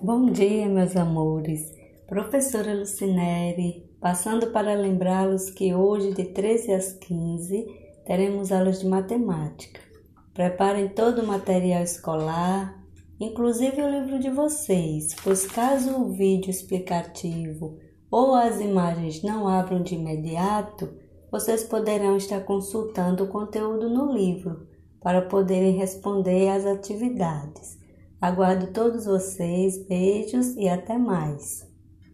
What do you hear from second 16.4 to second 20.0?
explicativo ou as imagens não abram de